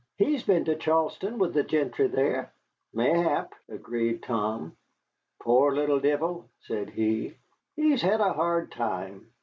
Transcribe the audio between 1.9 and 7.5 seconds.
there." "Mayhap," agreed Tom. "Pore little deevil," said he,